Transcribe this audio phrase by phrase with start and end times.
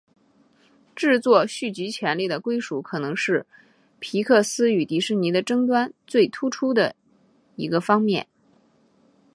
[0.95, 3.45] 制作续集权利的归属可能是
[3.99, 6.95] 皮克斯与迪士尼的争端最突出的
[7.55, 8.27] 一个方面。